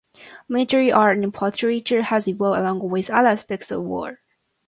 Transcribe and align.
Military 0.49 0.91
art 0.91 1.19
and 1.19 1.31
portraiture 1.31 2.01
has 2.01 2.27
evolved 2.27 2.57
along 2.59 2.79
with 2.89 3.11
other 3.11 3.27
aspects 3.27 3.69
of 3.69 3.83
war. 3.83 4.19